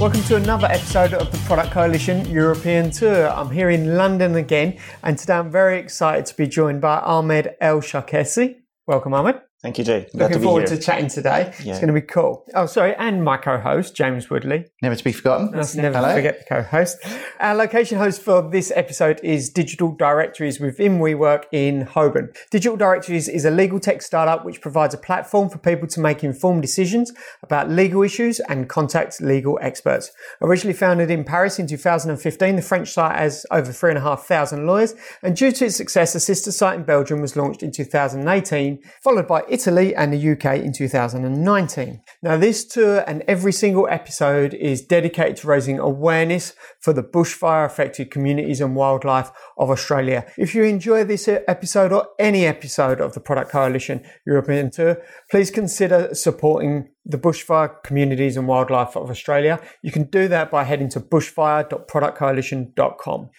[0.00, 3.28] Welcome to another episode of the Product Coalition European Tour.
[3.28, 7.54] I'm here in London again, and today I'm very excited to be joined by Ahmed
[7.60, 8.62] El Sharkasy.
[8.86, 9.42] Welcome, Ahmed.
[9.62, 10.08] Thank you, Jay.
[10.12, 10.78] Glad Looking to be forward here.
[10.78, 11.52] to chatting today.
[11.62, 11.72] Yeah.
[11.72, 12.46] It's going to be cool.
[12.54, 14.64] Oh, sorry, and my co-host James Woodley.
[14.80, 15.50] Never to be forgotten.
[15.54, 16.14] Let's never Hello.
[16.14, 16.96] forget the co-host.
[17.40, 22.30] Our location host for this episode is Digital Directories within WeWork in Holborn.
[22.50, 26.24] Digital Directories is a legal tech startup which provides a platform for people to make
[26.24, 30.10] informed decisions about legal issues and contact legal experts.
[30.40, 35.52] Originally founded in Paris in 2015, the French site has over 3,500 lawyers, and due
[35.52, 39.94] to its success, a sister site in Belgium was launched in 2018, followed by Italy
[39.94, 42.02] and the UK in 2019.
[42.22, 47.64] Now, this tour and every single episode is dedicated to raising awareness for the bushfire
[47.66, 50.26] affected communities and wildlife of Australia.
[50.38, 54.98] If you enjoy this episode or any episode of the Product Coalition European Tour,
[55.30, 59.60] please consider supporting the bushfire communities and wildlife of Australia.
[59.82, 63.30] You can do that by heading to bushfire.productcoalition.com.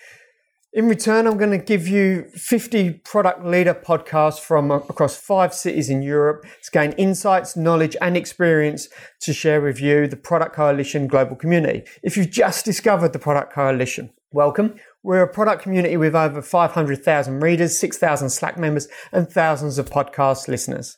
[0.73, 5.53] In return, I'm going to give you 50 product leader podcasts from uh, across five
[5.53, 8.87] cities in Europe to gain insights, knowledge, and experience
[9.23, 11.83] to share with you, the Product Coalition global community.
[12.03, 14.75] If you've just discovered the Product Coalition, welcome.
[15.03, 20.47] We're a product community with over 500,000 readers, 6,000 Slack members, and thousands of podcast
[20.47, 20.97] listeners.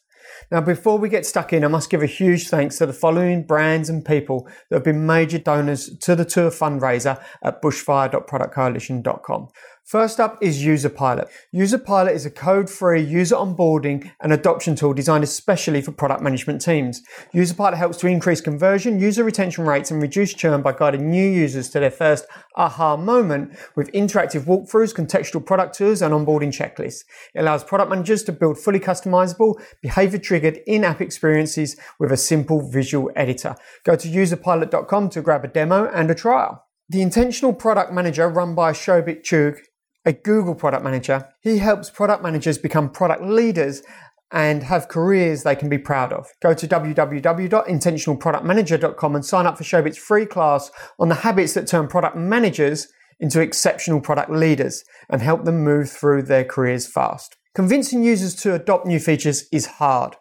[0.51, 3.45] Now, before we get stuck in, I must give a huge thanks to the following
[3.45, 9.47] brands and people that have been major donors to the tour fundraiser at bushfire.productcoalition.com.
[9.85, 11.27] First up is Userpilot.
[11.51, 16.61] User Pilot is a code-free user onboarding and adoption tool designed especially for product management
[16.61, 17.01] teams.
[17.33, 21.69] Userpilot helps to increase conversion, user retention rates, and reduce churn by guiding new users
[21.69, 27.03] to their first aha moment with interactive walkthroughs, contextual product tours, and onboarding checklists.
[27.35, 33.11] It allows product managers to build fully customizable, behavior-triggered in-app experiences with a simple visual
[33.17, 33.55] editor.
[33.83, 36.63] Go to userpilot.com to grab a demo and a trial.
[36.89, 39.57] The intentional product manager run by Shobhit Chugh
[40.06, 41.30] a Google product manager.
[41.41, 43.84] He helps product managers become product leaders
[44.31, 46.28] and have careers they can be proud of.
[46.41, 50.69] Go to www.intentionalproductmanager.com and sign up for Shobhit's free class
[51.00, 52.88] on the habits that turn product managers
[53.19, 57.38] into exceptional product leaders and help them move through their careers fast.
[57.53, 60.16] Convincing users to adopt new features is hard.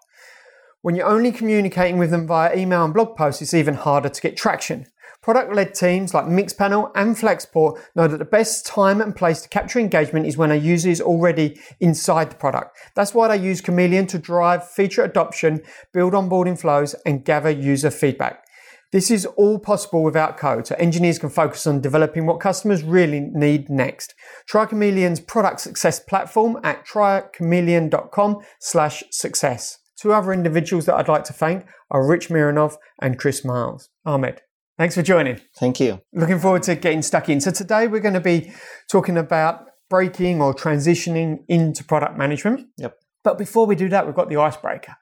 [0.82, 4.20] When you're only communicating with them via email and blog posts, it's even harder to
[4.20, 4.84] get traction.
[5.22, 9.48] Product led teams like Mixpanel and Flexport know that the best time and place to
[9.48, 12.76] capture engagement is when a user is already inside the product.
[12.96, 15.62] That's why they use Chameleon to drive feature adoption,
[15.92, 18.44] build onboarding flows, and gather user feedback.
[18.90, 23.20] This is all possible without code, so engineers can focus on developing what customers really
[23.20, 24.14] need next.
[24.46, 29.78] Try Chameleon's product success platform at trychameleon.com slash success.
[29.96, 33.88] Two other individuals that I'd like to thank are Rich Mironov and Chris Miles.
[34.04, 34.42] Ahmed.
[34.78, 35.40] Thanks for joining.
[35.56, 36.00] Thank you.
[36.12, 37.40] Looking forward to getting stuck in.
[37.40, 38.52] So, today we're going to be
[38.90, 42.68] talking about breaking or transitioning into product management.
[42.78, 42.96] Yep.
[43.22, 44.96] But before we do that, we've got the icebreaker.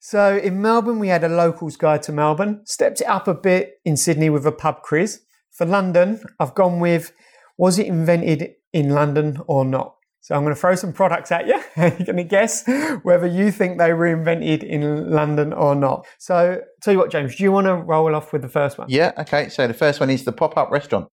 [0.00, 3.74] So, in Melbourne, we had a locals guide to Melbourne, stepped it up a bit
[3.84, 5.20] in Sydney with a pub quiz.
[5.52, 7.12] For London, I've gone with
[7.58, 9.94] was it invented in London or not?
[10.22, 11.60] So I'm going to throw some products at you.
[11.76, 12.64] You're going to guess
[13.02, 16.06] whether you think they were invented in London or not.
[16.18, 18.86] So, tell you what, James, do you want to roll off with the first one?
[18.88, 19.48] Yeah, okay.
[19.48, 21.08] So the first one is the pop up restaurant.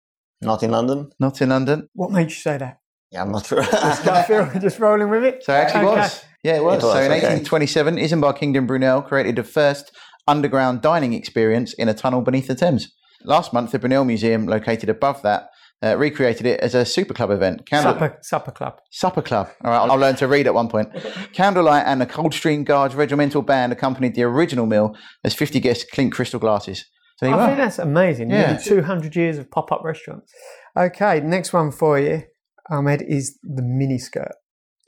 [0.40, 1.10] Not in London?
[1.20, 1.88] Not in London.
[1.92, 2.78] What made you say that?
[3.10, 3.60] Yeah, I'm not sure.
[3.62, 5.44] I feel just rolling with it.
[5.44, 5.96] So it actually Okay.
[6.00, 6.24] was.
[6.42, 6.82] Yeah, it was.
[6.82, 7.34] It was, so in okay.
[7.34, 9.92] 1827, Isambard Kingdom Brunel created the first
[10.26, 12.90] underground dining experience in a tunnel beneath the Thames.
[13.22, 15.48] Last month, the Brunel Museum, located above that,
[15.84, 17.66] uh, recreated it as a super club event.
[17.66, 18.74] Candle- Supper, supper club.
[18.90, 19.48] Supper Club.
[19.64, 20.88] All right, I'll, I'll learn to read at one point.
[21.32, 26.14] Candlelight and a Coldstream Guards regimental band accompanied the original meal as 50 guests clink
[26.14, 26.84] crystal glasses.
[27.18, 27.46] So I are.
[27.46, 28.30] think that's amazing.
[28.30, 28.52] Yeah.
[28.52, 30.32] Nearly 200 years of pop up restaurants.
[30.76, 32.22] Okay, next one for you,
[32.70, 34.32] Ahmed, is the mini skirt.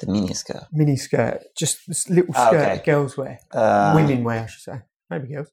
[0.01, 0.65] the mini skirt.
[0.73, 2.83] Mini skirt, just this little Ah, skirt okay.
[2.85, 4.81] girls wear, Uh, women wear, I should say.
[5.11, 5.49] Maybe girls.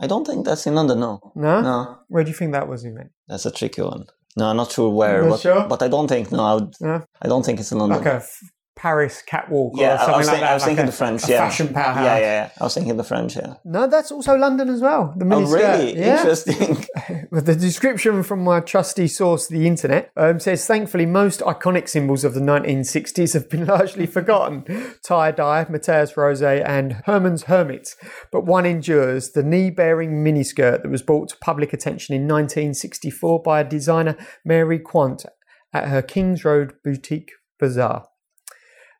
[0.00, 1.32] I don't think that's in London, no.
[1.34, 1.60] No?
[1.60, 3.12] No, Where do you think that was invented?
[3.28, 4.06] that's a tricky one.
[4.36, 5.66] No, I'm not sure where, Not but, sure?
[5.66, 7.02] but I don't think, no, I, would, No?
[7.22, 8.06] I don't think it's in London.
[8.06, 8.38] F-
[8.76, 10.50] Paris catwalk yeah, or I- something I was, like think- that.
[10.50, 11.38] I was like thinking a, the French, yeah.
[11.38, 12.04] fashion powerhouse.
[12.04, 12.50] Yeah, yeah, yeah.
[12.60, 13.54] I was thinking the French, yeah.
[13.64, 15.14] No, that's also London as well.
[15.16, 15.98] The mini Oh, really?
[15.98, 16.18] Yeah.
[16.18, 16.86] Interesting.
[17.30, 22.34] The description from my trusty source, the internet, um, says thankfully most iconic symbols of
[22.34, 24.64] the 1960s have been largely forgotten.
[25.04, 27.94] Tie dye, Mateus Rose, and Herman's Hermits.
[28.32, 33.42] But one endures the knee bearing miniskirt that was brought to public attention in 1964
[33.42, 35.24] by a designer, Mary Quant,
[35.72, 38.06] at her Kings Road boutique bazaar.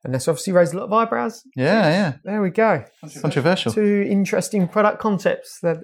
[0.06, 1.42] And that's obviously raised a lot of eyebrows.
[1.56, 2.12] Yeah, yeah.
[2.22, 2.84] There we go.
[3.20, 3.72] Controversial.
[3.72, 5.78] Two interesting product concepts that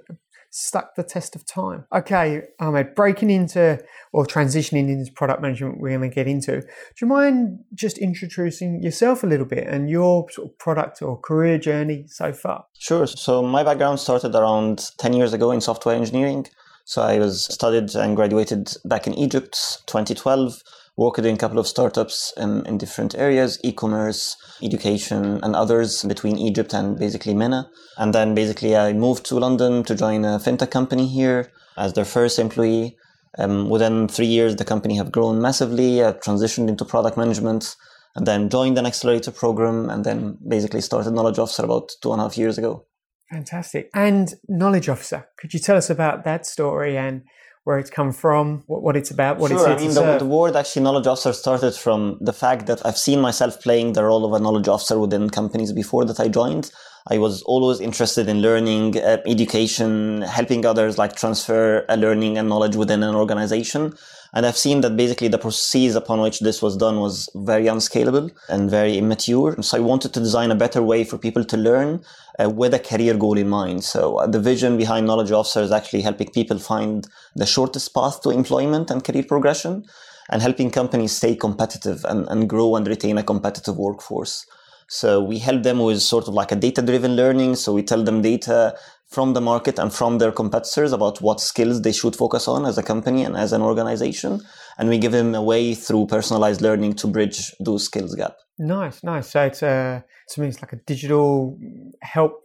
[0.52, 1.86] stuck the test of time.
[1.92, 3.82] Okay, Ahmed, breaking into
[4.12, 6.60] or transitioning into product management, we're going to get into.
[6.60, 6.66] Do
[7.00, 11.58] you mind just introducing yourself a little bit and your sort of product or career
[11.58, 12.66] journey so far?
[12.78, 13.08] Sure.
[13.08, 16.46] So my background started around 10 years ago in software engineering.
[16.84, 20.62] So I was studied and graduated back in Egypt, 2012
[20.96, 26.38] worked in a couple of startups in, in different areas, e-commerce, education, and others between
[26.38, 27.70] Egypt and basically MENA.
[27.98, 32.04] And then basically I moved to London to join a fintech company here as their
[32.04, 32.96] first employee.
[33.38, 37.74] Um, within three years, the company have grown massively, I transitioned into product management,
[38.14, 42.20] and then joined an accelerator program, and then basically started Knowledge Officer about two and
[42.20, 42.86] a half years ago.
[43.30, 43.88] Fantastic.
[43.94, 47.22] And Knowledge Officer, could you tell us about that story and
[47.64, 50.18] where it's come from, what, what it's about, what sure, it's here I mean, the,
[50.18, 54.02] the word actually knowledge officer started from the fact that I've seen myself playing the
[54.04, 56.72] role of a knowledge officer within companies before that I joined.
[57.08, 62.48] I was always interested in learning, uh, education, helping others like transfer a learning and
[62.48, 63.94] knowledge within an organization.
[64.34, 68.30] And I've seen that basically the processes upon which this was done was very unscalable
[68.48, 69.60] and very immature.
[69.60, 72.02] So I wanted to design a better way for people to learn
[72.42, 73.84] uh, with a career goal in mind.
[73.84, 77.06] So uh, the vision behind Knowledge Officer is actually helping people find
[77.36, 79.84] the shortest path to employment and career progression
[80.30, 84.46] and helping companies stay competitive and, and grow and retain a competitive workforce.
[84.88, 87.56] So we help them with sort of like a data driven learning.
[87.56, 88.76] So we tell them data
[89.12, 92.78] from the market and from their competitors about what skills they should focus on as
[92.78, 94.40] a company and as an organization.
[94.78, 98.34] And we give them a way through personalized learning to bridge those skills gap.
[98.58, 99.30] Nice, nice.
[99.30, 101.58] So it's a, so it's like a digital
[102.00, 102.40] help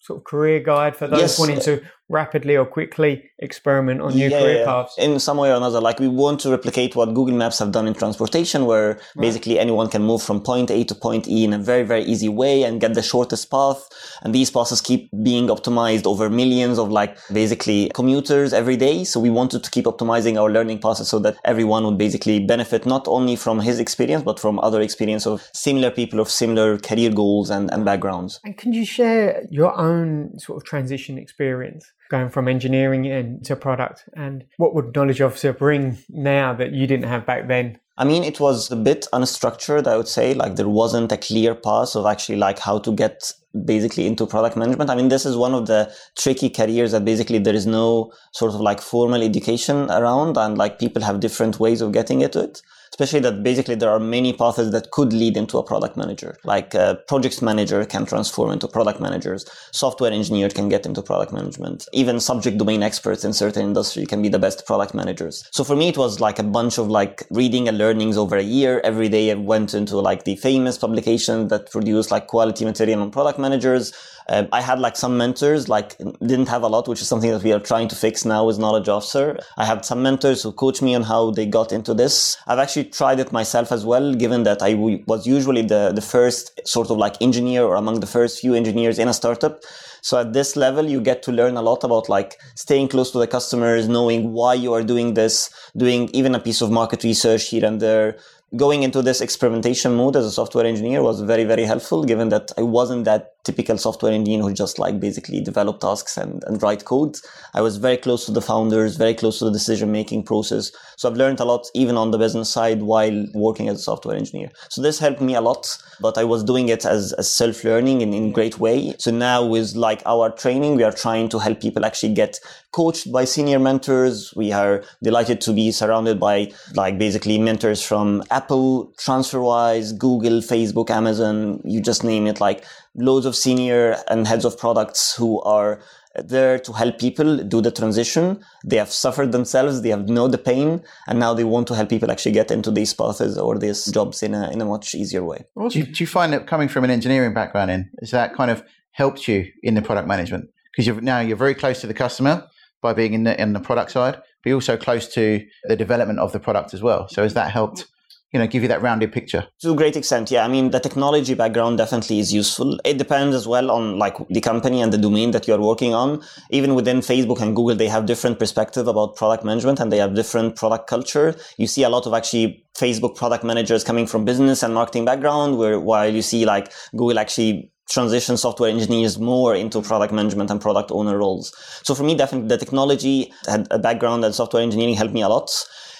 [0.00, 1.38] sort of career guide for those Yes.
[1.38, 4.94] wanting to rapidly or quickly experiment on new Yeah, career paths.
[4.98, 7.86] In some way or another, like we want to replicate what Google Maps have done
[7.86, 11.58] in transportation, where basically anyone can move from point A to point E in a
[11.58, 13.88] very, very easy way and get the shortest path.
[14.22, 19.04] And these passes keep being optimized over millions of like basically commuters every day.
[19.04, 22.86] So we wanted to keep optimizing our learning passes so that everyone would basically benefit
[22.86, 27.10] not only from his experience, but from other experience of similar people of similar career
[27.10, 28.40] goals and, and backgrounds.
[28.44, 34.08] And can you share your own sort of transition experience going from engineering into product?
[34.14, 37.78] And what would Knowledge Officer bring now that you didn't have back then?
[37.96, 40.32] I mean, it was a bit unstructured, I would say.
[40.32, 43.32] Like there wasn't a clear path of actually like how to get
[43.64, 44.88] basically into product management.
[44.88, 48.54] I mean, this is one of the tricky careers that basically there is no sort
[48.54, 52.62] of like formal education around and like people have different ways of getting into it.
[52.90, 56.36] Especially that basically there are many paths that could lead into a product manager.
[56.44, 59.44] Like uh, a project manager can transform into product managers.
[59.72, 61.86] Software engineer can get into product management.
[61.92, 65.44] Even subject domain experts in certain industry can be the best product managers.
[65.50, 68.42] So for me, it was like a bunch of like reading and learnings over a
[68.42, 68.80] year.
[68.84, 73.10] Every day I went into like the famous publication that produced like quality material on
[73.10, 73.92] product managers.
[74.30, 77.42] Um, I had like some mentors, like didn't have a lot, which is something that
[77.42, 79.38] we are trying to fix now as knowledge officer.
[79.56, 82.36] I had some mentors who coach me on how they got into this.
[82.46, 86.02] I've actually tried it myself as well, given that I w- was usually the, the
[86.02, 89.62] first sort of like engineer or among the first few engineers in a startup.
[90.02, 93.18] So at this level, you get to learn a lot about like staying close to
[93.18, 97.48] the customers, knowing why you are doing this, doing even a piece of market research
[97.48, 98.18] here and there,
[98.56, 102.50] going into this experimentation mode as a software engineer was very very helpful given that
[102.56, 106.84] i wasn't that typical software engineer who just like basically develop tasks and, and write
[106.84, 107.16] code.
[107.54, 110.70] I was very close to the founders very close to the decision making process.
[110.96, 114.16] So i've learned a lot even on the business side while working as a software
[114.16, 114.50] engineer.
[114.68, 115.64] So this helped me a lot
[116.00, 118.94] but i was doing it as, as self-learning in, in great way.
[118.98, 122.38] So now with like our training we are trying to help people actually get
[122.72, 124.32] coached by senior mentors.
[124.36, 130.90] We are delighted to be surrounded by like basically mentors from Apple, TransferWise, Google, Facebook,
[130.90, 132.64] Amazon, you just name it, like
[132.98, 135.80] loads of senior and heads of products who are
[136.24, 138.42] there to help people do the transition.
[138.64, 141.88] They have suffered themselves, they have know the pain, and now they want to help
[141.88, 145.22] people actually get into these paths or these jobs in a, in a much easier
[145.22, 145.44] way.
[145.56, 148.50] Do you, do you find that coming from an engineering background in, is that kind
[148.50, 150.48] of helped you in the product management?
[150.72, 152.46] Because you're, now you're very close to the customer
[152.82, 156.32] by being in the, in the product side, but also close to the development of
[156.32, 157.08] the product as well.
[157.08, 157.86] So has that helped,
[158.32, 159.46] you know, give you that rounded picture?
[159.60, 160.44] To a great extent, yeah.
[160.44, 162.78] I mean, the technology background definitely is useful.
[162.84, 166.22] It depends as well on like the company and the domain that you're working on.
[166.50, 170.14] Even within Facebook and Google, they have different perspective about product management and they have
[170.14, 171.34] different product culture.
[171.56, 175.56] You see a lot of actually Facebook product managers coming from business and marketing background,
[175.56, 180.60] where while you see like Google actually transition software engineers more into product management and
[180.60, 181.54] product owner roles.
[181.84, 185.28] So for me, definitely the technology had a background and software engineering helped me a
[185.28, 185.50] lot.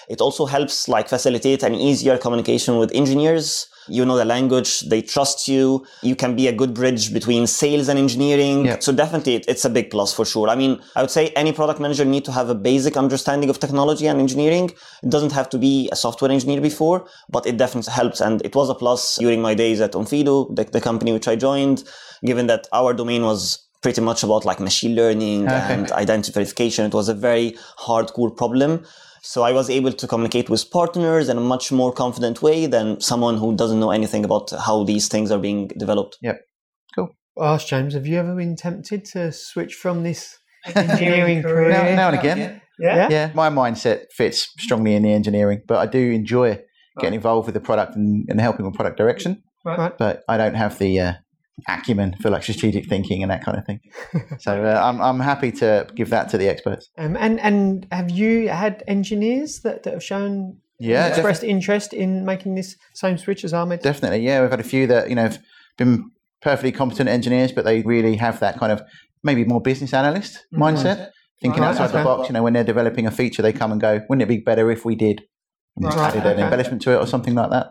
[0.09, 5.01] It also helps like facilitate an easier communication with engineers you know the language, they
[5.01, 5.85] trust you.
[6.01, 8.65] You can be a good bridge between sales and engineering.
[8.65, 8.83] Yep.
[8.83, 10.47] So definitely it, it's a big plus for sure.
[10.49, 13.59] I mean, I would say any product manager need to have a basic understanding of
[13.59, 14.71] technology and engineering.
[15.03, 18.21] It doesn't have to be a software engineer before, but it definitely helps.
[18.21, 21.35] And it was a plus during my days at Onfido, the, the company which I
[21.35, 21.83] joined,
[22.23, 25.73] given that our domain was pretty much about like machine learning Okay.
[25.73, 26.85] and identity verification.
[26.85, 28.85] It was a very hardcore problem.
[29.21, 32.99] So I was able to communicate with partners in a much more confident way than
[33.01, 36.17] someone who doesn't know anything about how these things are being developed.
[36.21, 36.37] Yeah,
[36.95, 37.09] cool.
[37.35, 40.37] Well, ask James, have you ever been tempted to switch from this
[40.75, 41.69] engineering career?
[41.69, 42.61] Now, now and again.
[42.79, 43.09] Yeah.
[43.09, 46.61] Yeah, my mindset fits strongly in the engineering, but I do enjoy
[46.99, 49.43] getting involved with the product and, and helping with product direction.
[49.65, 49.97] Right.
[49.97, 51.13] But I don't have the uh,
[51.67, 53.79] acumen for like strategic thinking and that kind of thing.
[54.39, 56.89] so uh, I'm, I'm happy to give that to the experts.
[56.97, 62.25] Um, and and have you had engineers that, that have shown Yeah, expressed interest in
[62.25, 63.81] making this same switch as Ahmed?
[63.81, 64.41] Definitely, yeah.
[64.41, 65.39] We've had a few that you know have
[65.77, 66.11] been
[66.41, 68.81] perfectly competent engineers, but they really have that kind of
[69.23, 71.09] maybe more business analyst mindset,
[71.41, 72.29] thinking Right, outside the box.
[72.29, 74.71] You know, when they're developing a feature, they come and go, "Wouldn't it be better
[74.71, 75.23] if we did?"
[75.75, 77.67] Right, added an embellishment to it or something like that.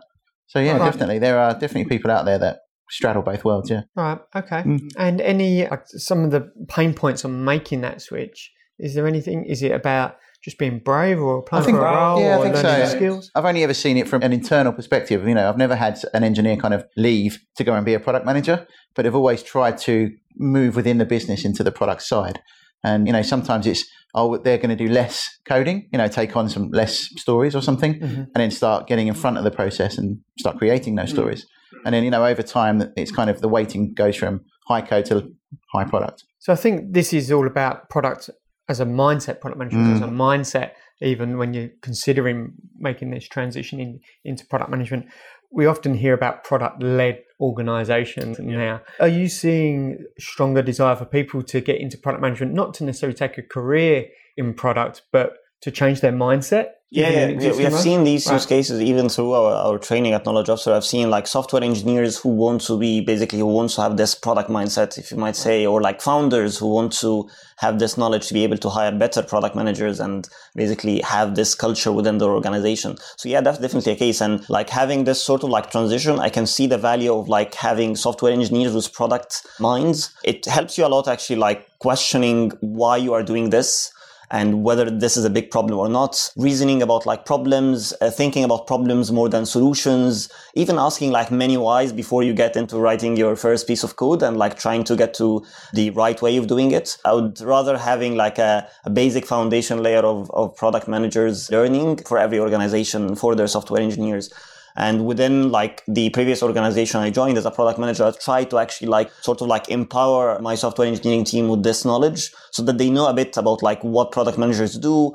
[0.47, 0.91] So yeah, Right.
[0.91, 3.69] definitely, there are definitely people out there that straddle both worlds.
[3.69, 3.81] Yeah.
[3.95, 4.19] Right.
[4.35, 4.63] Okay.
[4.63, 4.91] Mm.
[4.97, 8.51] And any like, some of the pain points on making that switch?
[8.79, 9.45] Is there anything?
[9.45, 12.55] Is it about just being brave or i think- for a role yeah, I think
[12.55, 12.95] learning so.
[12.95, 13.31] skills?
[13.35, 15.27] I've only ever seen it from an internal perspective.
[15.27, 17.99] You know, I've never had an engineer kind of leave to go and be a
[17.99, 18.65] product manager,
[18.95, 22.39] but I've always tried to move within the business into the product side.
[22.85, 23.83] And, you know, sometimes it's,
[24.15, 27.61] oh, they're going to do less coding, you know, take on some less stories or
[27.61, 28.17] something, Mhm.
[28.19, 31.45] and then start getting in front of the process and start creating those stories.
[31.85, 35.05] And then, you know, over time, it's kind of the weighting goes from high code
[35.05, 35.31] to
[35.73, 36.25] high product.
[36.39, 38.29] So I think this is all about product
[38.67, 40.15] as a mindset, product management as a Mm.
[40.15, 40.71] mindset.
[41.01, 45.05] Even when you're considering making this transition in, into product management,
[45.51, 48.81] we often hear about product-led organizations now.
[48.99, 53.15] Are you seeing stronger desire for people to get into product management, not to necessarily
[53.15, 54.05] take a career
[54.37, 56.71] in product, but to change their mindset?
[56.91, 57.51] Yeah, yeah.
[57.51, 60.73] We, we have seen these use cases even through our, our training at Knowledge Officer.
[60.73, 64.15] I've seen like software engineers who want to be basically who wants to have this
[64.15, 68.27] product mindset, if you might say, or like founders who want to have this knowledge
[68.29, 72.29] to be able to hire better product managers and basically have this culture within their
[72.29, 72.97] organization.
[73.17, 74.19] So yeah, that's definitely a case.
[74.19, 77.53] And like having this sort of like transition, I can see the value of like
[77.53, 80.11] having software engineers with product minds.
[80.23, 83.91] It helps you a lot actually like questioning why you are doing this
[84.31, 88.43] and whether this is a big problem or not reasoning about like problems uh, thinking
[88.43, 93.17] about problems more than solutions even asking like many whys before you get into writing
[93.17, 95.43] your first piece of code and like trying to get to
[95.73, 96.97] the right way of doing it.
[97.05, 101.97] I would rather having like a, a basic foundation layer of, of product managers learning
[101.97, 104.31] for every organization for their software engineers
[104.79, 108.59] and within like the previous organization I joined as a product manager, I tried to
[108.59, 112.77] actually like sort of like empower my software engineering team with this knowledge so that
[112.77, 115.13] they know a bit about like what product managers do,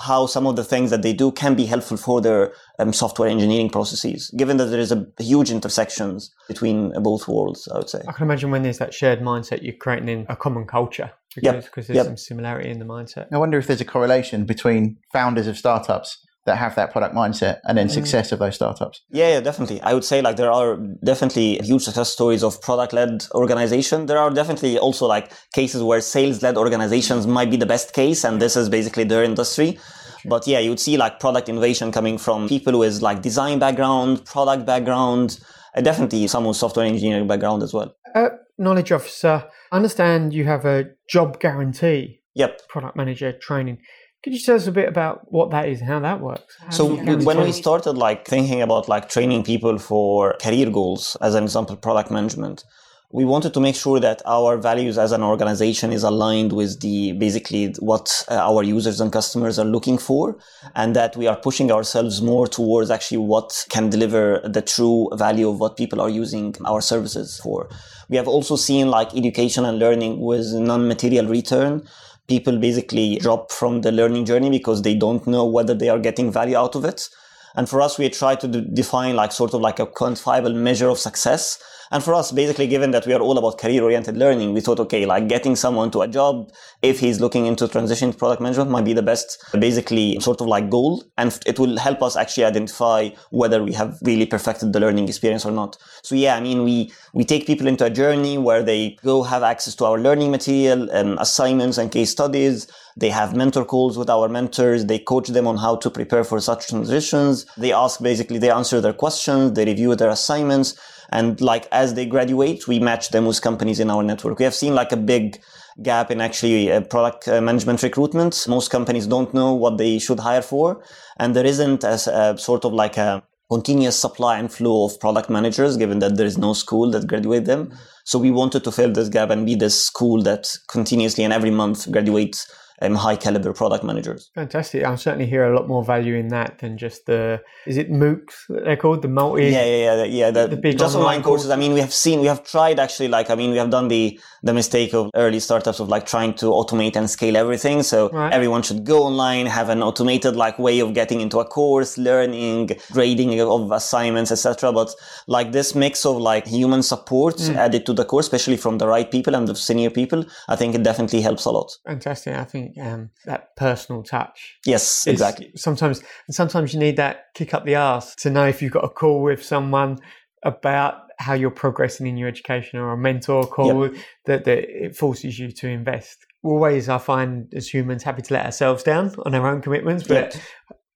[0.00, 3.28] how some of the things that they do can be helpful for their um, software
[3.28, 8.02] engineering processes, given that there is a huge intersections between both worlds, I would say.
[8.06, 11.54] I can imagine when there's that shared mindset, you're creating in a common culture because,
[11.54, 11.64] Yep.
[11.64, 12.06] because there's Yep.
[12.06, 13.26] some similarity in the mindset.
[13.32, 17.60] I wonder if there's a correlation between founders of startups that have that product mindset
[17.64, 19.02] and then success of those startups.
[19.10, 19.80] Yeah, yeah, definitely.
[19.82, 24.06] I would say like there are definitely huge success stories of product-led organization.
[24.06, 28.42] There are definitely also like cases where sales-led organizations might be the best case, and
[28.42, 29.78] this is basically their industry.
[30.24, 34.24] But yeah, you would see like product innovation coming from people with like design background,
[34.24, 35.38] product background,
[35.74, 37.94] and definitely some with software engineering background as well.
[38.14, 42.68] Uh, knowledge officer, I understand you have a job guarantee Yep.
[42.68, 43.78] product manager training.
[44.22, 46.56] Could you tell us a bit about what that is and how that works?
[46.60, 51.34] How So when we started like thinking about like training people for career goals, as
[51.34, 52.64] an example, product management,
[53.10, 57.12] we wanted to make sure that our values as an organization is aligned with the
[57.12, 60.38] basically what uh, our users and customers are looking for,
[60.76, 65.48] and that we are pushing ourselves more towards actually what can deliver the true value
[65.48, 67.68] of what people are using our services for.
[68.08, 71.86] We have also seen like education and learning with non-material return
[72.32, 76.32] people basically drop from the learning journey because they don't know whether they are getting
[76.32, 77.10] value out of it.
[77.54, 80.98] And for us, we try to define like sort of like a quantifiable measure of
[80.98, 81.58] success.
[81.92, 84.80] And for us, basically, given that we are all about career oriented learning, we thought,
[84.80, 88.70] okay, like getting someone to a job, if he's looking into transition to product management
[88.70, 91.04] might be the best, basically sort of like goal.
[91.18, 95.44] And it will help us actually identify whether we have really perfected the learning experience
[95.44, 95.76] or not.
[96.02, 99.42] So yeah, I mean, we, we take people into a journey where they go have
[99.42, 102.68] access to our learning material and assignments and case studies.
[102.96, 104.86] They have mentor calls with our mentors.
[104.86, 107.44] They coach them on how to prepare for such transitions.
[107.58, 109.52] They ask basically, they answer their questions.
[109.52, 110.74] They review their assignments.
[111.12, 114.38] And like as they graduate, we match them with companies in our network.
[114.38, 115.40] We have seen like a big
[115.82, 118.46] gap in actually uh, product uh, management recruitment.
[118.48, 120.82] Most companies don't know what they should hire for.
[121.18, 125.28] And there isn't as a sort of like a continuous supply and flow of product
[125.28, 127.70] managers, given that there is no school that graduate them.
[128.04, 131.50] So we wanted to fill this gap and be this school that continuously and every
[131.50, 132.50] month graduates
[132.82, 134.30] um, high caliber product managers.
[134.34, 134.84] Fantastic.
[134.84, 138.46] I certainly hear a lot more value in that than just the, is it MOOCs
[138.48, 139.02] that they're called?
[139.02, 139.44] The multi?
[139.44, 140.04] Yeah, yeah, yeah.
[140.04, 141.46] yeah the, the big just online, online courses.
[141.46, 141.50] courses.
[141.50, 143.88] I mean, we have seen, we have tried actually, like, I mean, we have done
[143.88, 147.82] the, the mistake of early startups of like trying to automate and scale everything.
[147.82, 148.32] So right.
[148.32, 152.70] everyone should go online, have an automated like way of getting into a course, learning,
[152.90, 154.72] grading of assignments, etc.
[154.72, 154.90] But
[155.26, 157.54] like this mix of like human support mm.
[157.54, 160.74] added to the course, especially from the right people and the senior people, I think
[160.74, 161.70] it definitely helps a lot.
[161.86, 162.34] Fantastic.
[162.34, 164.56] I think um, that personal touch.
[164.64, 165.52] Yes, exactly.
[165.56, 168.84] Sometimes, and sometimes you need that kick up the ass to know if you've got
[168.84, 169.98] a call with someone
[170.42, 174.02] about how you're progressing in your education or a mentor call yep.
[174.26, 176.18] that, that it forces you to invest.
[176.42, 180.34] Always, I find as humans happy to let ourselves down on our own commitments, but
[180.34, 180.42] yep.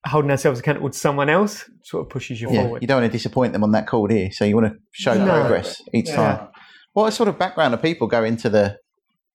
[0.07, 2.83] holding ourselves accountable to someone else sort of pushes you yeah, forward.
[2.83, 4.31] You don't want to disappoint them on that call, here.
[4.33, 5.25] So you want to show no.
[5.25, 6.17] progress each yeah.
[6.17, 6.49] time.
[6.95, 8.79] What sort of background of people go into the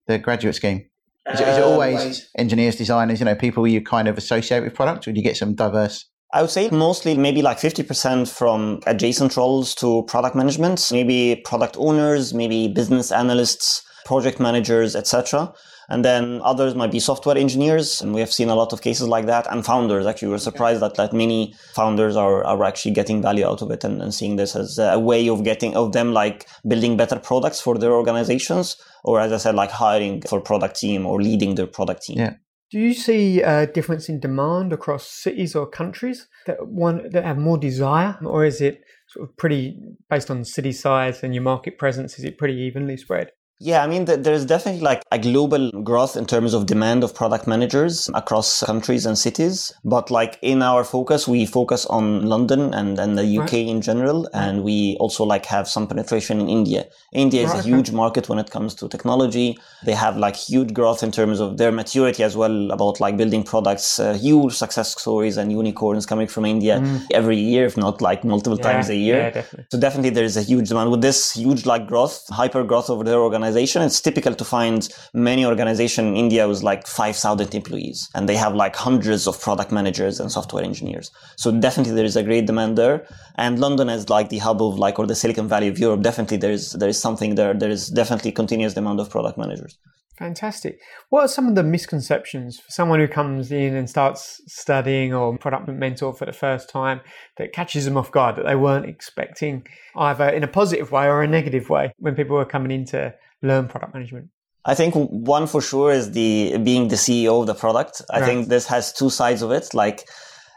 [0.08, 0.90] the graduate scheme?
[1.32, 4.64] Is it, is it um, always engineers, designers, you know, people you kind of associate
[4.64, 6.06] with products, or do you get some diverse?
[6.34, 11.76] I would say mostly maybe like 50% from adjacent roles to product management, maybe product
[11.78, 15.54] owners, maybe business analysts, project managers, etc.
[15.90, 18.02] And then others might be software engineers.
[18.02, 20.06] And we have seen a lot of cases like that and founders.
[20.06, 23.72] Actually, we are surprised that, that many founders are, are actually getting value out of
[23.72, 27.20] it and, and seeing this as a way of getting, of them like building better
[27.20, 28.78] products for their organizations.
[29.04, 32.20] Or as I said, like hiring for product team or leading their product team.
[32.20, 32.36] Yeah.
[32.72, 37.38] Do you see a difference in demand across cities or countries that one that have
[37.38, 39.78] more desire, or is it sort of pretty
[40.10, 42.18] based on city size and your market presence?
[42.18, 43.32] Is it pretty evenly spread?
[43.64, 47.46] Yeah, I mean, there's definitely like a global growth in terms of demand of product
[47.46, 49.72] managers across countries and cities.
[49.86, 53.68] But like in our focus, we focus on London and, and the UK right.
[53.68, 54.28] in general.
[54.34, 56.88] And we also like have some penetration in India.
[57.14, 57.60] India is right.
[57.60, 59.60] a huge market when it comes to technology.
[59.86, 63.44] They have like huge growth in terms of their maturity as well about like building
[63.44, 67.06] products, uh, huge success stories and unicorns coming from India mm.
[67.12, 69.18] every year, if not like multiple yeah, times a year.
[69.18, 69.66] Yeah, definitely.
[69.72, 73.04] So definitely there is a huge demand with this huge like growth, hyper growth over
[73.04, 73.82] their organization organization.
[73.82, 78.56] It's typical to find many organization in India with like 5,000 employees and they have
[78.56, 81.12] like hundreds of product managers and software engineers.
[81.38, 83.06] So definitely there is a great demand there.
[83.36, 86.02] And London is like the hub of like, or the Silicon Valley of Europe.
[86.02, 87.54] Definitely there is, there is something there.
[87.54, 89.78] There is definitely continuous demand of product managers.
[90.22, 90.80] Fantastic.
[91.10, 95.36] What are some of the misconceptions for someone who comes in and starts studying or
[95.36, 97.02] product mentor for the first time
[97.38, 101.24] that catches them off guard that they weren't expecting either in a positive way or
[101.24, 104.30] a negative way when people are coming in to learn product management?
[104.64, 108.02] I think one for sure is the being the CEO of the product.
[108.12, 108.26] I right.
[108.26, 109.74] think this has two sides of it.
[109.74, 110.08] Like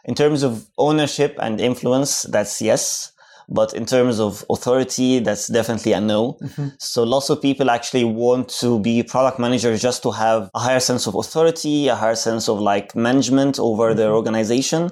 [0.04, 3.12] in terms of ownership and influence, that's yes.
[3.48, 6.34] But in terms of authority, that's definitely a no.
[6.34, 6.68] Mm-hmm.
[6.78, 10.80] So lots of people actually want to be product managers just to have a higher
[10.80, 13.98] sense of authority, a higher sense of like management over mm-hmm.
[13.98, 14.90] their organization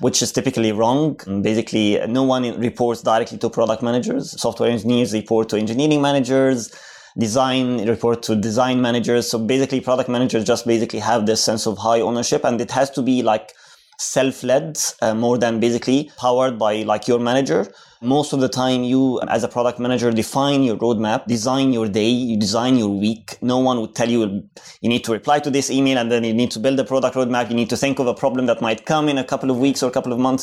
[0.00, 1.16] which is typically wrong.
[1.42, 4.40] Basically, no one reports directly to product managers.
[4.40, 6.72] Software engineers report to engineering managers
[7.18, 9.30] design report to design managers.
[9.30, 12.90] So basically product managers just basically have this sense of high ownership and it has
[12.90, 13.52] to be like
[13.98, 17.72] self-led uh, more than basically powered by like your manager.
[18.00, 22.08] Most of the time you as a product manager define your roadmap, design your day,
[22.08, 23.38] you design your week.
[23.42, 24.42] No one would tell you
[24.80, 27.14] you need to reply to this email and then you need to build a product
[27.14, 27.48] roadmap.
[27.48, 29.82] You need to think of a problem that might come in a couple of weeks
[29.82, 30.42] or a couple of months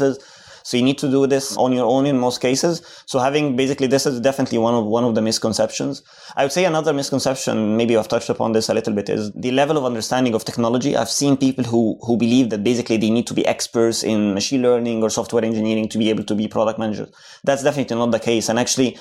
[0.70, 2.84] so you need to do this on your own in most cases.
[3.08, 6.04] So having basically this is definitely one of one of the misconceptions.
[6.36, 9.50] I would say another misconception, maybe I've touched upon this a little bit, is the
[9.50, 10.96] level of understanding of technology.
[10.96, 14.62] I've seen people who who believe that basically they need to be experts in machine
[14.62, 17.10] learning or software engineering to be able to be product managers.
[17.44, 18.48] That's definitely not the case.
[18.48, 19.00] And actually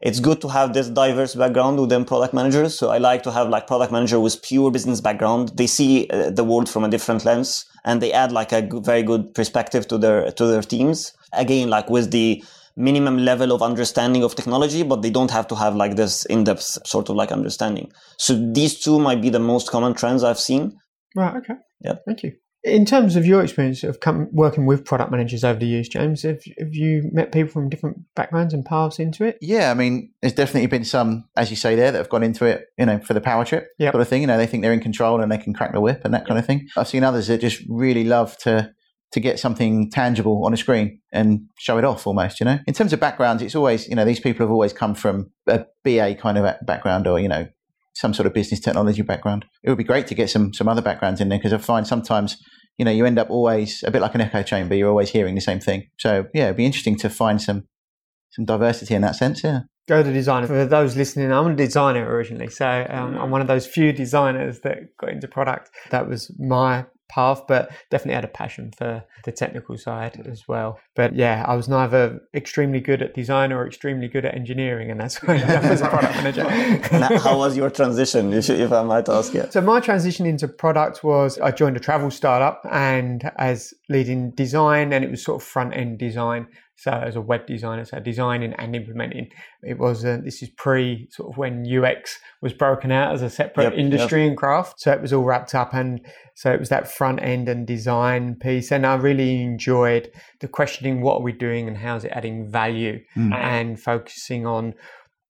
[0.00, 2.78] it's good to have this diverse background within product managers.
[2.78, 5.52] So I like to have like product manager with pure business background.
[5.56, 9.02] They see uh, the world from a different lens and they add like a very
[9.02, 11.12] good perspective to their to their teams.
[11.32, 12.44] Again, like with the
[12.76, 16.86] minimum level of understanding of technology, but they don't have to have like this in-depth
[16.86, 17.90] sort of like understanding.
[18.18, 20.76] So these two might be the most common trends I've seen.
[21.14, 21.36] Right.
[21.36, 21.54] Okay.
[21.80, 21.94] Yeah.
[22.04, 22.32] Thank you.
[22.64, 26.22] In terms of your experience of come, working with product managers over the years, James,
[26.22, 29.36] have, have you met people from different backgrounds and paths into it?
[29.42, 32.46] Yeah, I mean, there's definitely been some, as you say there, that have gone into
[32.46, 33.92] it, you know, for the power trip Yep.
[33.92, 34.22] sort of thing.
[34.22, 36.26] You know, they think they're in control and they can crack the whip and that
[36.26, 36.66] kind of thing.
[36.74, 38.72] I've seen others that just really love to
[39.12, 42.58] to get something tangible on a screen and show it off almost, you know.
[42.66, 45.64] In terms of backgrounds, it's always, you know, these people have always come from a
[45.84, 47.46] BA kind of background or, you know,
[47.94, 49.46] some sort of business technology background.
[49.62, 51.86] It would be great to get some some other backgrounds in there because I find
[51.86, 52.36] sometimes
[52.76, 54.74] you know you end up always a bit like an echo chamber.
[54.74, 55.88] You're always hearing the same thing.
[55.98, 57.64] So yeah, it'd be interesting to find some
[58.30, 59.42] some diversity in that sense.
[59.42, 59.60] Yeah.
[59.86, 60.46] Go to designer.
[60.46, 64.60] For those listening, I'm a designer originally, so um, I'm one of those few designers
[64.60, 65.70] that got into product.
[65.90, 70.30] That was my path, but definitely had a passion for the technical side mm.
[70.30, 70.78] as well.
[70.94, 75.00] But yeah, I was neither extremely good at design or extremely good at engineering, and
[75.00, 76.48] that's why I ended up as a product manager.
[77.18, 79.34] How was your transition, if, if I might ask?
[79.34, 79.46] you?
[79.50, 84.92] So my transition into product was I joined a travel startup and as leading design,
[84.92, 86.46] and it was sort of front end design.
[86.76, 89.30] So as a web designer, so designing and implementing.
[89.62, 93.30] It was uh, this is pre sort of when UX was broken out as a
[93.30, 93.80] separate Yep, yep.
[93.80, 94.80] industry and craft.
[94.80, 96.00] So it was all wrapped up, and
[96.34, 98.72] so it was that front end and design piece.
[98.72, 100.10] And I really enjoyed
[100.40, 104.74] the questioning: what are we doing, and how's it adding value, and focusing on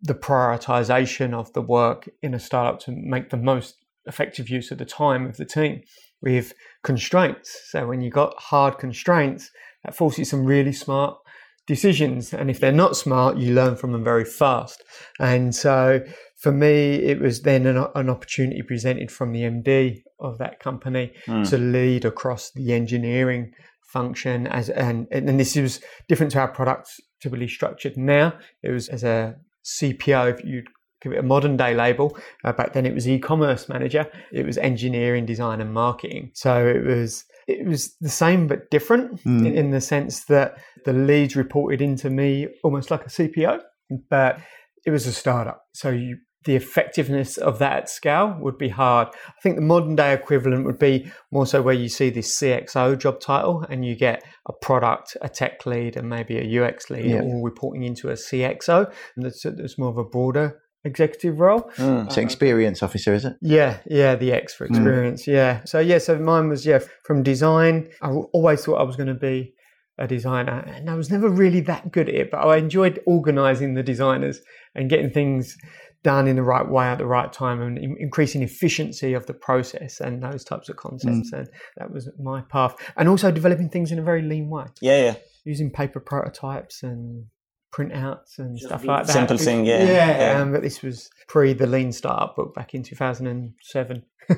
[0.00, 3.76] the prioritization of the work in a startup to make the most
[4.06, 5.82] effective use of the time of the team
[6.20, 6.52] with
[6.82, 7.68] constraints.
[7.70, 9.50] So when you've got hard constraints,
[9.84, 11.16] that forces some really smart
[11.66, 12.32] decisions.
[12.34, 14.82] And if they're not smart, you learn from them very fast.
[15.18, 16.00] And so
[16.36, 21.12] for me, it was then an, an opportunity presented from the MD of that company
[21.26, 21.48] Mm.
[21.50, 23.52] to lead across the engineering
[23.86, 28.34] function as and and this was different to our products typically structured now.
[28.62, 30.66] It was as a CPO, if you'd
[31.00, 32.16] give it a modern day label.
[32.44, 34.06] Uh, back then, it was e-commerce manager.
[34.32, 36.30] It was engineering, design, and marketing.
[36.34, 39.46] So it was it was the same but different Mm.
[39.46, 43.60] in, in the sense that the leads reported into me almost like a CPO,
[44.10, 44.38] but
[44.86, 45.62] it was a startup.
[45.72, 49.08] So you, the effectiveness of that at scale would be hard.
[49.28, 52.98] I think the modern day equivalent would be more so where you see this CXO
[52.98, 57.06] job title and you get a product, a tech lead, and maybe a UX lead
[57.06, 57.22] Yeah.
[57.22, 58.92] all reporting into a CXO.
[59.16, 61.70] And that's, that's more of a broader executive role.
[61.76, 62.12] Mm.
[62.12, 63.36] So um, experience officer, is it?
[63.40, 64.74] Yeah, yeah, the X for hmm.
[64.74, 65.26] experience.
[65.26, 65.64] Yeah.
[65.64, 67.88] So yeah, so mine was yeah from design.
[68.02, 69.54] I always thought I was going to be
[69.98, 72.30] a designer, and I was never really that good at it.
[72.30, 74.40] But I enjoyed organising the designers
[74.74, 75.56] and getting things
[76.02, 80.00] done in the right way at the right time, and increasing efficiency of the process
[80.00, 81.30] and those types of concepts.
[81.30, 81.36] Hmm.
[81.36, 85.02] And that was my path, and also developing things in a very lean way, Yeah,
[85.02, 85.14] yeah.
[85.44, 87.26] using paper prototypes and
[87.74, 89.12] printouts and stuff like that.
[89.12, 90.40] simple thing, yeah, Yeah, yeah.
[90.40, 94.02] Um, but this was pre the Lean Startup book back in 2007.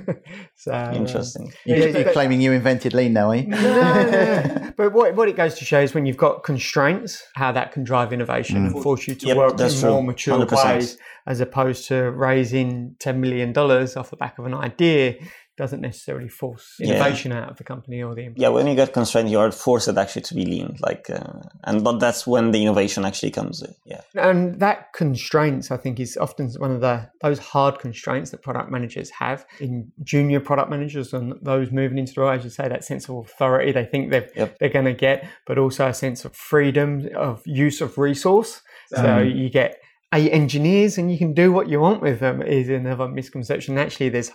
[0.57, 1.53] so uh, Interesting.
[1.65, 3.47] You, Yeah, you're but- claiming you invented lean now, are you?
[3.47, 4.73] no, no.
[4.77, 7.85] But what, what it goes to show is when you've got constraints, how that can
[7.85, 10.65] drive innovation and force you to Yep, work in that's more mature 100%.
[10.75, 15.15] ways, as opposed to raising $10 million off the back of an idea
[15.57, 16.95] doesn't necessarily force Yeah.
[16.97, 18.43] innovation out of the company or the employee.
[18.43, 20.77] Yeah, when you get constrained, you are forced actually to be lean.
[20.81, 23.63] Like, uh, and but that's when the innovation actually comes.
[23.63, 23.75] in.
[23.87, 28.43] Yeah, And that constraints, I think, is often one of the those hard constraints that
[28.43, 32.31] product managers have in junior product managers and those moving into the role.
[32.31, 34.59] As you say, that sense of authority they think they've, Yep.
[34.59, 38.61] they're going to get, but also a sense of freedom of use of resource.
[38.95, 39.81] So you get
[40.15, 43.77] eight engineers and you can do what you want with them is another misconception.
[43.79, 44.31] Actually, there's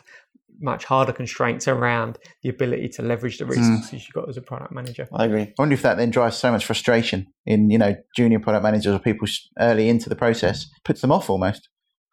[0.62, 3.52] much harder constraints around the ability to leverage the hmm.
[3.52, 5.08] resources you've got as a product manager.
[5.14, 5.42] I agree.
[5.42, 8.94] I wonder if that then drives so much frustration in you know junior product managers
[8.94, 9.28] or people
[9.60, 11.70] early into the process, puts them off almost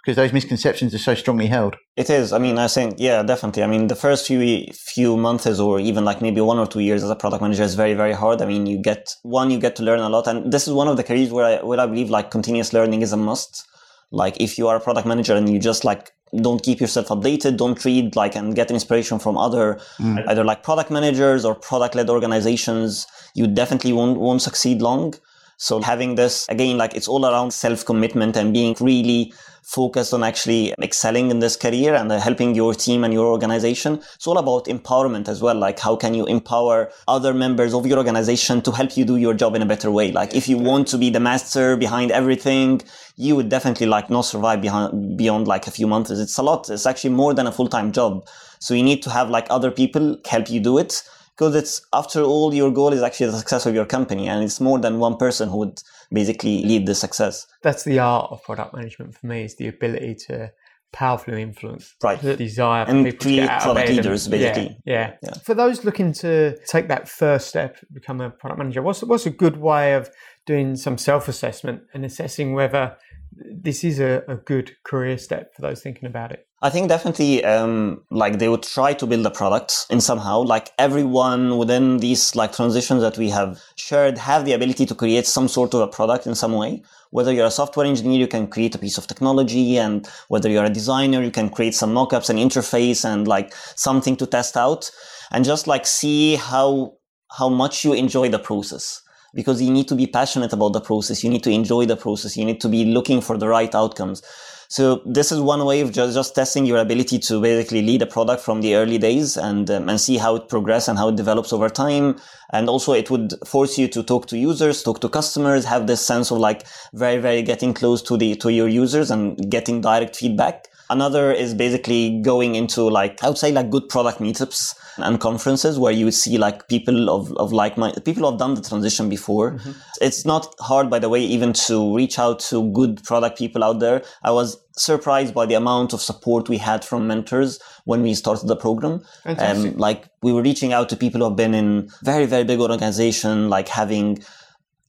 [0.08, 1.76] because those misconceptions are so strongly held.
[1.94, 2.32] It is.
[2.32, 3.62] I mean, I think, yeah, definitely.
[3.62, 7.04] I mean, the first few few months or even like maybe one or two years
[7.04, 8.40] as a product manager is very, very hard.
[8.40, 10.88] I mean, you get one, you get to learn a lot, and this is one
[10.88, 13.66] of the careers where I where I believe like continuous learning is a must.
[14.10, 17.56] Like, if you are a product manager and you just like don't keep yourself updated,
[17.56, 20.26] don't read like and get inspiration from other mm.
[20.28, 25.14] either like product managers or product led organizations, you definitely won't won't succeed long.
[25.56, 29.32] So having this again, like it's all around self commitment and being really
[29.68, 34.00] focused on actually excelling in this career and uh, helping your team and your organization.
[34.14, 35.56] It's all about empowerment as well.
[35.56, 39.34] Like how can you empower other members of your organization to help you do your
[39.34, 40.10] job in a better way?
[40.10, 42.80] Like if you want to be the master behind everything,
[43.16, 46.10] you would definitely like not survive behind, beyond like a few months.
[46.10, 46.70] It's a lot.
[46.70, 48.26] It's actually more than a full-time job.
[48.60, 51.02] So you need to have like other people help you do it
[51.38, 54.60] because it's after all your goal is actually the success of your company and it's
[54.60, 55.78] more than one person who would
[56.12, 60.16] basically lead the success That's the art of product management for me is the ability
[60.26, 60.50] to
[60.92, 62.20] powerfully influence Right.
[62.20, 64.76] the desire for And people to create get out of product and- leaders, basically.
[64.86, 65.14] Yeah, yeah.
[65.22, 65.34] Yeah.
[65.44, 69.30] For those looking to take that first step, become a product manager, what's what's a
[69.30, 70.08] good way of
[70.46, 72.96] doing some self assessment and assessing whether
[73.44, 76.46] this is a, a good career step for those thinking about it?
[76.60, 80.42] I think definitely, um, like they would try to build a product in somehow.
[80.42, 85.26] Like everyone within these like transitions that we have shared have the ability to create
[85.26, 86.82] some sort of a product in some way.
[87.10, 90.64] Whether you're a software engineer, you can create a piece of technology, and whether you're
[90.64, 94.90] a designer, you can create some mockups, and interface, and like something to test out,
[95.30, 96.94] and just like see how
[97.38, 99.02] how much you enjoy the process
[99.34, 101.22] because you need to be passionate about the process.
[101.22, 102.36] You need to enjoy the process.
[102.36, 104.22] You need to be looking for the right outcomes.
[104.70, 108.06] So this is one way of just, just testing your ability to basically lead a
[108.06, 111.16] product from the early days and um, and see how it progresses and how it
[111.16, 112.18] develops over time.
[112.52, 116.04] And also it would force you to talk to users, talk to customers, have this
[116.04, 120.16] sense of like very, very getting close to the to your users and getting direct
[120.16, 120.68] feedback.
[120.90, 125.78] Another is basically going into like I would say like good product meetups and conferences
[125.78, 128.62] where you would see like people of, of like mind people who have done the
[128.62, 129.52] transition before.
[129.52, 129.72] Mm-hmm.
[130.00, 133.80] It's not hard by the way even to reach out to good product people out
[133.80, 134.02] there.
[134.22, 138.46] I was surprised by the amount of support we had from mentors when we started
[138.46, 139.02] the program.
[139.24, 142.60] Um, like we were reaching out to people who have been in very, very big
[142.60, 144.22] organization, like having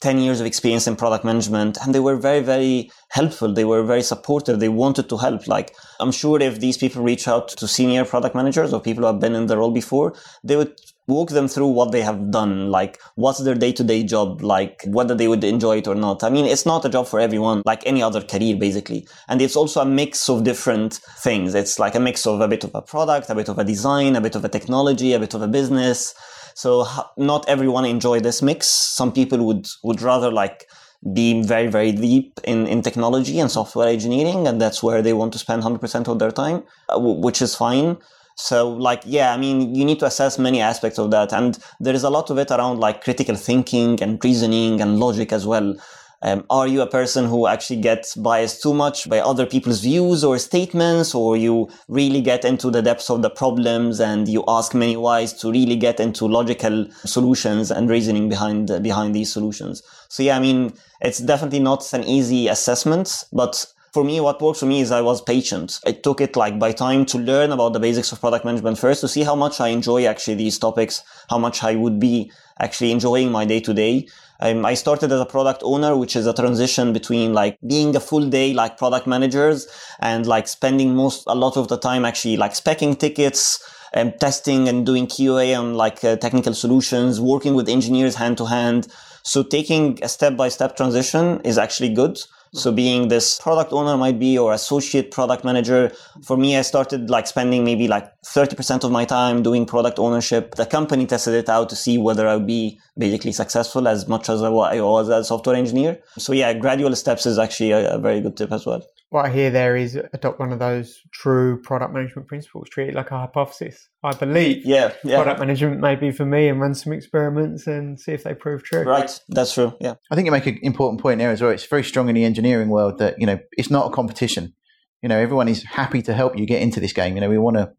[0.01, 3.53] 10 years of experience in product management and they were very very helpful.
[3.53, 4.59] They were very supportive.
[4.59, 5.47] They wanted to help.
[5.47, 9.07] Like i'm sure if these people reach out to senior product managers or people who
[9.07, 10.73] have been in the role before they would
[11.07, 15.27] walk them through what they have done like what's their day-to-day job like whether they
[15.27, 16.23] would enjoy it or not.
[16.23, 19.07] I mean it's not a job for everyone like any other career basically.
[19.27, 21.55] And it's also a mix of different things.
[21.55, 24.15] It's like a mix of a bit of a product a bit of a design
[24.15, 26.13] a bit of a technology a bit of a business
[26.59, 28.67] so not everyone enjoy this mix.
[28.67, 30.69] Some people would would rather like
[31.13, 35.31] be very very deep in in technology and software engineering, and that's where they want
[35.33, 37.95] to spend hundred percent of their time, uh, which is fine.
[38.35, 41.95] So like yeah, I mean you need to assess many aspects of that, and there
[41.95, 45.75] is a lot of it around like critical thinking and reasoning and logic as well.
[46.21, 50.23] Um, are you a person who actually gets biased too much by other people's views
[50.23, 54.73] or statements, or you really get into the depths of the problems and you ask
[54.73, 59.81] many whys to really get into logical solutions and reasoning behind behind these solutions?
[60.09, 64.59] So yeah, I mean, it's definitely not an easy assessment, but for me, what worked
[64.59, 65.79] for me is I was patient.
[65.85, 69.01] I took it like by time to learn about the basics of product management first
[69.01, 72.91] to see how much I enjoy actually these topics, how much I would be actually
[72.91, 74.07] enjoying my day to day.
[74.39, 77.99] Um, I started as a product owner, which is a transition between like being a
[77.99, 79.67] full day like product managers
[79.99, 83.61] and like spending most a lot of the time actually like specking tickets
[83.93, 88.45] and testing and doing QA on like uh, technical solutions, working with engineers hand to
[88.45, 88.87] hand.
[89.23, 92.19] So taking a step by step transition is actually good.
[92.53, 95.91] So being this product owner might be or associate product manager.
[96.23, 100.55] For me, I started like spending maybe like 30% of my time doing product ownership.
[100.55, 104.29] The company tested it out to see whether I would be basically successful as much
[104.29, 105.99] as I was as a software engineer.
[106.17, 108.83] So yeah, gradual steps is actually a, a very good tip as well.
[109.11, 112.93] What I hear there is adopt one of those true product management principles, treat it
[112.95, 113.89] like a hypothesis.
[114.03, 115.15] I believe Yeah, yeah.
[115.15, 118.63] product management may be for me and run some experiments and see if they prove
[118.63, 118.83] true.
[118.83, 119.73] Right, that's true.
[119.81, 119.95] Yeah.
[120.11, 121.49] I think you make an important point there as well.
[121.49, 124.53] It's very strong in the engineering world that you know it's not a competition.
[125.01, 127.15] You know, everyone is happy to help you get into this game.
[127.15, 127.71] You know, we want to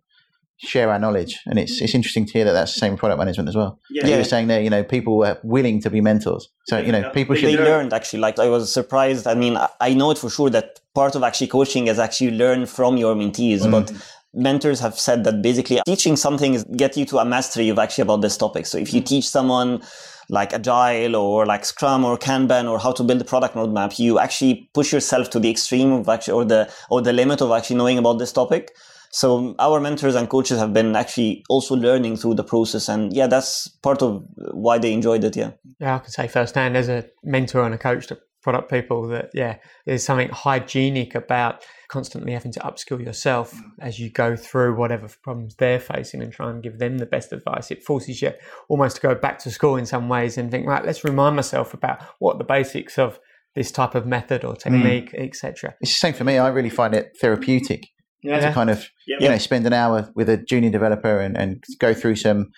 [0.56, 3.48] share our knowledge, and it's it's interesting to hear that that's the same product management
[3.48, 3.78] as well.
[3.88, 4.02] Yeah.
[4.02, 4.18] Like you Yeah.
[4.18, 6.48] were saying there, you know, people were willing to be mentors.
[6.66, 7.50] So you know, people should.
[7.50, 10.28] they should learned actually like i was surprised i mean I- i know it for
[10.30, 13.60] sure that part of actually coaching is actually learn from your mentees.
[13.60, 13.70] Mm.
[13.70, 13.92] but
[14.32, 18.02] mentors have said that basically teaching something is get you to a mastery of actually
[18.02, 18.66] about this topic.
[18.66, 19.82] So if you teach someone
[20.28, 24.20] like agile or like scrum or kanban or how to build a product roadmap you
[24.20, 27.76] actually push yourself to the extreme of actually or the or the limit of actually
[27.76, 28.72] knowing about this topic.
[29.12, 32.88] So our mentors and coaches have been actually also learning through the process.
[32.88, 35.50] And yeah that's part of why they enjoyed it yeah.
[35.80, 39.30] Yeah, I can say firsthand as a mentor and a coach to product people that
[39.34, 43.62] yeah, there's something hygienic about constantly having to upskill yourself mm.
[43.80, 47.32] as you go through whatever problems they're facing and try and give them the best
[47.32, 47.70] advice.
[47.70, 48.32] It forces you
[48.68, 51.74] almost to go back to school in some ways and think, right, let's remind myself
[51.74, 53.18] about what the basics of
[53.54, 54.58] this type of method or mm.
[54.58, 55.74] technique, etc.
[55.80, 56.38] It's the same for me.
[56.38, 57.88] I really find it therapeutic
[58.22, 58.40] yeah.
[58.40, 61.94] to kind of you know spend an hour with a junior developer and, and go
[61.94, 62.50] through some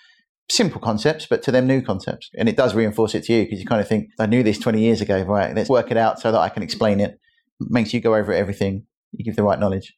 [0.49, 2.29] simple concepts, but to them new concepts.
[2.37, 4.57] And it does reinforce it to you because you kind of think, I knew this
[4.57, 5.55] 20 years ago, right?
[5.55, 7.19] Let's work it out so that I can explain it.
[7.59, 8.85] Makes you go over everything.
[9.11, 9.93] You give the right knowledge.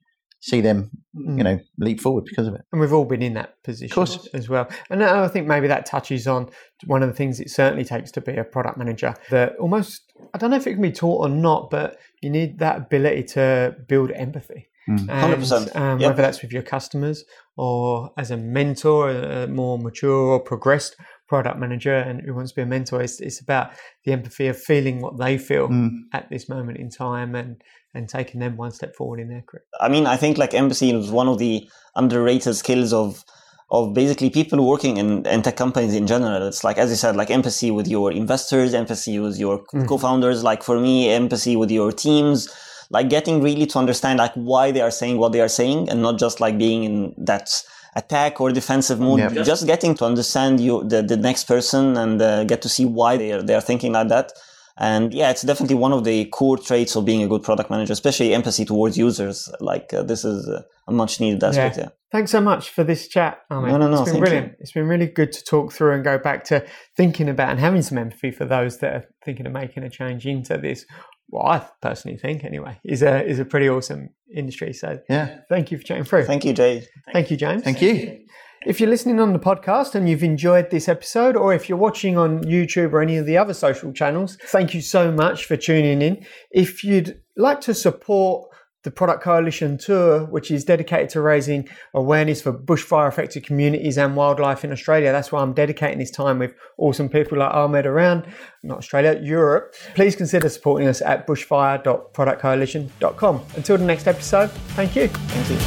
[0.46, 1.44] see them, you mm.
[1.44, 2.62] know, leap forward because of it.
[2.72, 4.06] And we've all been in that position
[4.36, 4.70] as well.
[4.92, 6.50] And I think maybe that touches on
[6.86, 10.38] one of the things it certainly takes to be a product manager that almost, I
[10.38, 13.76] don't know if it can be taught or not, but you need that ability to
[13.88, 14.68] build empathy.
[14.90, 15.10] Mm.
[15.10, 15.76] And, 100%.
[15.76, 16.10] Um, Yep.
[16.12, 17.24] Whether that's with your customers
[17.58, 20.96] or as a mentor, a more mature or progressed
[21.28, 23.72] product manager and who wants to be a mentor, it's, it's about
[24.04, 25.90] the empathy of feeling what they feel Mm.
[26.14, 27.62] at this moment in time and,
[27.96, 29.64] and taking them one step forward in their career.
[29.82, 33.24] I mean, I think like empathy is one of the underrated skills of
[33.72, 36.48] of basically people working in, in tech companies in general.
[36.48, 39.88] It's like, as you said, like empathy with your investors, empathy with your Mm.
[39.88, 40.44] co-founders.
[40.44, 42.48] Like for me, empathy with your teams.
[42.90, 46.02] Like getting really to understand like why they are saying what they are saying, and
[46.02, 47.50] not just like being in that
[47.96, 49.20] attack or defensive mood.
[49.20, 49.46] Yep.
[49.46, 53.18] Just getting to understand you the, the next person and uh, get to see why
[53.18, 54.34] they are they are thinking like that.
[54.78, 57.94] And yeah, it's definitely one of the core traits of being a good product manager,
[57.94, 59.50] especially empathy towards users.
[59.62, 61.78] Like uh, this is uh, a much needed aspect.
[61.78, 61.90] Yeah.
[62.12, 63.40] Thanks so much for this chat.
[63.50, 63.72] Ahmed.
[63.72, 64.48] No, no, no, It's been brilliant.
[64.48, 64.56] you.
[64.60, 66.66] It's been really good to talk through and go back to
[66.98, 70.26] thinking about and having some empathy for those that are thinking of making a change
[70.26, 70.86] into this.
[71.28, 74.74] What I personally think, anyway, is a is a pretty awesome industry.
[74.74, 75.40] So Yeah.
[75.50, 76.26] thank you for chatting through.
[76.26, 76.84] Thank you, Jay.
[77.14, 77.64] Thank you, James.
[77.64, 78.20] Thank you.
[78.66, 82.18] If you're listening on the podcast and you've enjoyed this episode, or if you're watching
[82.18, 86.02] on YouTube or any of the other social channels, thank you so much for tuning
[86.02, 86.26] in.
[86.50, 88.50] If you'd like to support
[88.86, 94.16] the Product Coalition Tour, which is dedicated to raising awareness for bushfire affected communities and
[94.16, 98.26] wildlife in Australia, that's why I'm dedicating this time with awesome people like Ahmed around,
[98.64, 99.76] not Australia, Europe.
[99.96, 103.42] Please consider supporting us at bushfire.productcoalition.com.
[103.56, 105.10] Until the next episode, thank you.
[105.10, 105.58] Thank you.